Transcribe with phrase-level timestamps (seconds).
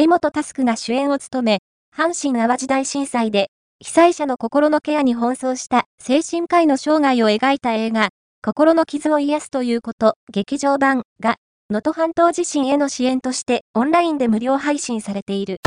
[0.00, 1.58] 江本佑が主演を務め、
[1.94, 3.50] 阪神淡路大震災で、
[3.80, 8.08] 被災者の心のケアに奔走した精神科医の生涯を描いた映画、
[8.42, 11.36] 心の傷を癒すということ、劇場版が、
[11.68, 15.58] 能登半島地震への支援としてオンラインで無料配信されている。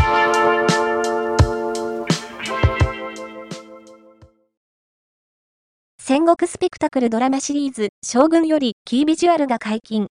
[6.01, 10.07] 戦国スペクタクルドラマシリーズ、将軍よりキービジュアルが解禁。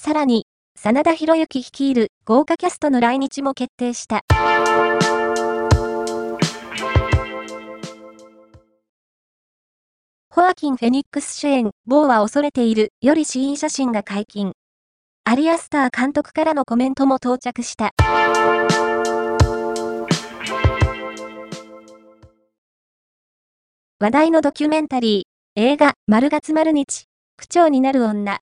[0.00, 0.46] さらに、
[0.82, 4.22] 真田広之率いる豪華キャストの来日も決定した。
[10.30, 14.52] ホアキン・フェニックス主演、某は恐れているよりシーン写真が解禁。
[15.24, 17.92] アリアスター監督からのコメントも到着した。
[23.98, 27.04] 話題のドキュメンタリー、映画、丸月丸日、
[27.36, 28.38] 区長になる女。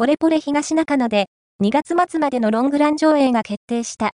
[0.00, 1.26] ポレポレ東中野で
[1.62, 4.12] 2月末までのロングラン上映が決定した。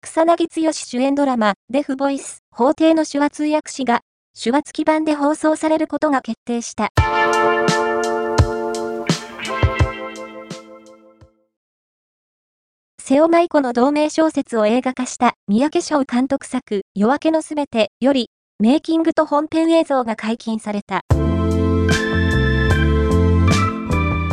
[0.00, 4.02] 草薙剛主演ドラマ、デフボイス、法廷の手話通訳士が、
[4.40, 6.90] 手話付き版で放送されることが決定した。
[13.00, 18.28] 瀬尾舞子の同名小説を映画化した三宅翔監督作、夜明けのすべてより、
[18.62, 21.04] メイキングと本編映像が解禁された。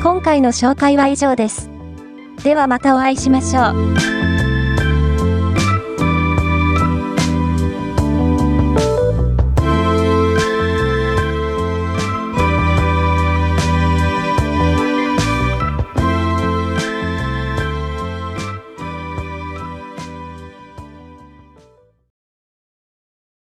[0.03, 1.71] 今回の紹介は以上です。
[2.43, 4.18] ではまたお会いしましょう。